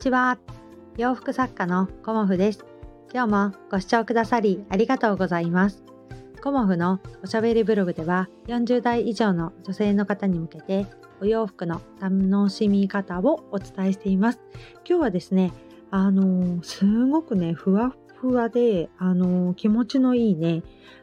[0.00, 0.38] ちは。
[0.96, 2.64] 洋服作家のコモフです。
[3.12, 5.82] 今日もご視聴くださりありがとうございます。
[6.42, 10.86] コモフのおしゃべりブログでは40代以上の女性の方に向けて
[11.20, 14.40] お洋服の楽しみ方をお伝えしています。
[14.88, 15.52] 今日はですね
[15.90, 20.62] あのすごくねふわふわであの気持ちのいいね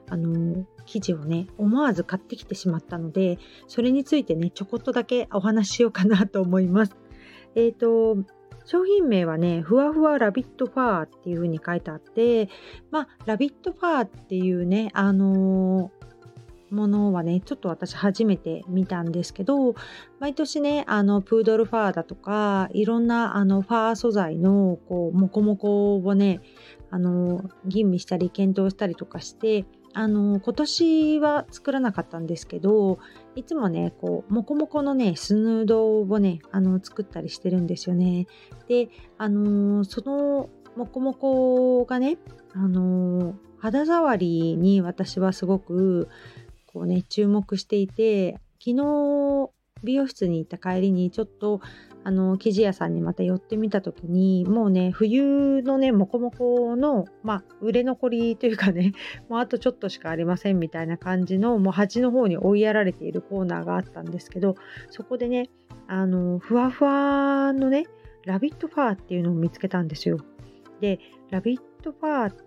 [0.10, 3.38] あの生地をね思わず買ってきてしまったので
[3.68, 6.98] それについてねちょこっとだけお話ししようかなと思います。
[7.54, 8.37] えっ、ー、と
[8.68, 12.50] 商品名はね、ふわふわラビットファーっていう風に書いてあって、
[12.92, 19.74] まあ、ラビットファーっていうね、あのー、ものはね、ちょっと私初めて見たんですけど、
[20.20, 26.42] 毎年ね、あの、プードルファーだとか、いろんなあの、ファー素材の、こう、モコモコをね、
[26.92, 29.64] あの、吟味したり検討したりとかして、
[30.00, 33.00] あの今年は作らなかったんですけど
[33.36, 38.28] いつもねこうモコモコのねスヌードをねあの作ったりしてるんですよね。
[38.68, 42.20] であのそのモコモコがね
[42.54, 46.10] あの肌触りに私はすごく
[46.68, 49.50] こうね注目していて昨日
[49.84, 51.62] 美容室に行った帰りにちょっと
[52.04, 58.94] あの生地屋さんにまた寄ってみた時にもうね冬のねモコモコのまあ売れ残りというかね
[59.30, 64.56] もうあとちょっとしかありませんみたいな感じのもう端の方に追いやられているコーナーがあったんですけど
[64.90, 65.50] そこでね
[65.88, 67.86] あのふわふわのね
[68.26, 70.18] ラビットファーっていうのを見つけたんですよ。
[70.82, 72.47] でラビットファーっ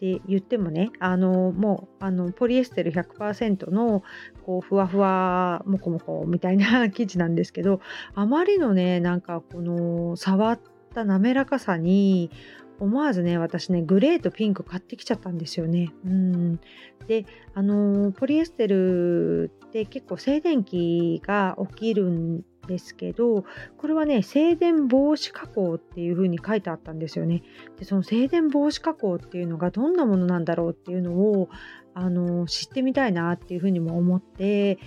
[0.00, 4.02] って言ってもねあのもうあのポリエステル100%の
[4.46, 7.82] こうふわふわもこもこみたいな 生地なんですけど
[8.14, 10.60] あまりのねなんかこの触っ
[10.94, 12.30] た滑らかさに
[12.78, 15.92] 思わずね私ねグレーとピンク買ってきちゃったんですよね。
[16.06, 16.60] うん、
[17.06, 23.44] であのポリエステルって結構静電気が起きるんですけど
[23.76, 27.42] これはね静電防止加工っていう風に書いてあったんですよね。
[27.78, 31.48] でその静電防止加工っていうのがどんなものなんだろうっていうのを
[31.92, 34.78] あの知ってみたいなっていう風にも思って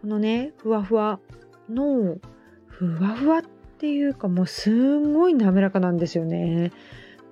[0.00, 1.20] このねふわふわ
[1.68, 2.18] の
[2.66, 3.42] ふわふわっ
[3.78, 6.72] ていうかもうすんごい滑らかなんですよね。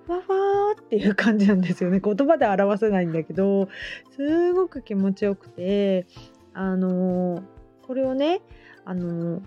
[0.07, 3.69] ふわふわっていう感じなんですよね言葉で表せないんだけど
[4.17, 6.07] すごく気持ちよくて
[6.55, 7.43] あの
[7.87, 8.41] これをね
[8.85, 9.43] あの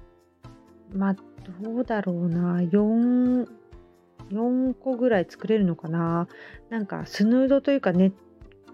[0.93, 3.47] まあ、どうだろうな、4、
[4.31, 6.27] 4個ぐらい作れるのかな。
[6.69, 8.13] なんか、スヌードというか、ネッ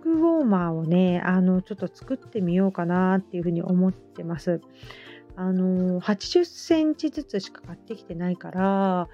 [0.01, 4.61] クウォーマーをね、あの、ちょっと作ってみようかなっていうふうに思ってます。
[5.35, 9.07] あの、80センチずつしか買ってきてないから、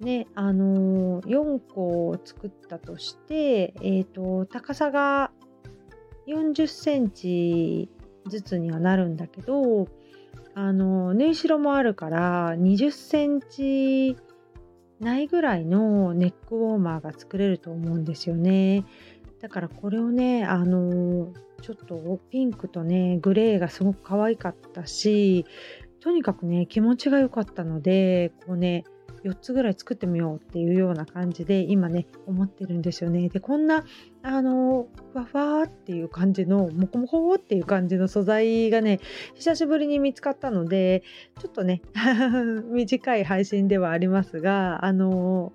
[0.00, 5.32] ね、あの、4個作ったとして、えっ、ー、と、高さが
[6.26, 7.88] 40センチ
[8.28, 9.88] ずつにはなるんだけど、
[10.54, 14.16] あの縫い代もあるから20センチ
[15.00, 18.84] ないぐらいのネックウォーマーが作れると思うんですよね。
[19.40, 25.44] だからこれをねあのちょっとピンクとねグレーがすごく可愛かったし
[26.00, 28.84] とにかくね気持ちが良かったのでこうね
[29.24, 33.28] 4つぐらい作ってみようっていうような感じで今ね思ってるんですよね。
[33.28, 33.84] でこんな
[34.22, 39.00] あのふわふわっていう感じのモコモコっていう感じの素材がね
[39.34, 41.02] 久しぶりに見つかったので
[41.40, 41.80] ちょっとね
[42.70, 45.52] 短い配信ではありますがあの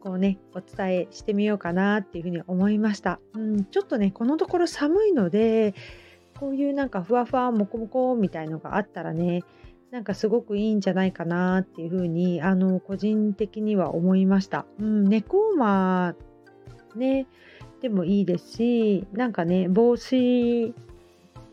[0.00, 3.20] こうねお伝えしてみようかなっていうふうに思いました。
[3.34, 5.74] うん、ちょっとねこのところ寒いので
[6.38, 9.42] こういうなんかふわふわモコモコみたいのがあったらね
[9.90, 14.66] なんかすごくいいんじゃないかなっていうふうにあの個人的には思いました。
[14.78, 16.14] うん、ネコーマ
[16.94, 17.26] ね
[17.80, 20.74] でもいいですしなんかね帽子、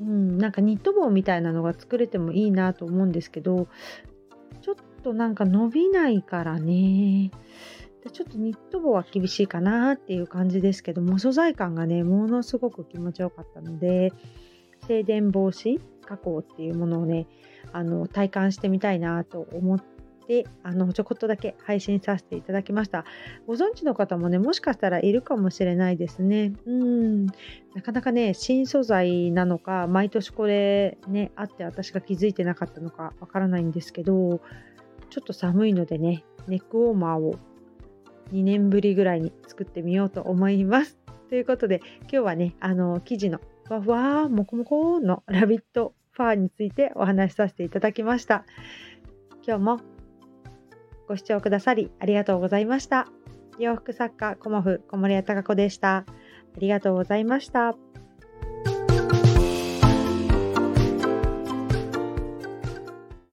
[0.01, 3.68] うん、なんかニット帽みたいなのが作れてもいいなと思うんですけど
[4.62, 7.31] ちょっとなんか伸びないからね
[8.12, 14.13] ちょっとニット帽は厳しいかなっていう感じですけども素材感がねものすごく気持ちよかったので
[14.88, 17.28] 静電防止加工っていうものをね
[17.72, 23.06] あの体感してみたいなと思ってあのちょこっとだけ配信させていただきました。
[23.48, 26.54] ご存知の方もねもしかしたらいるかもしれないですね。
[26.66, 27.25] うん。
[27.25, 34.42] なかなかね新素材なのか毎年これねあって私が気づいてなかったのかわからないんですけど
[35.10, 37.36] ちょっと寒いのでねネックウォーマーを
[38.31, 40.98] 2年ぶりぐらいに作ってみようと思います。
[41.30, 48.45] ということで今日はねあの生地のふわふわもこもこのラビットファーについてお話しさせていただきました。
[49.45, 49.79] 今日も
[51.07, 53.07] ご視聴くださりありがとうございました。
[53.59, 55.97] 洋服作家コモフ小森屋隆子でした。
[55.97, 56.06] あ
[56.59, 57.75] りがとうございました。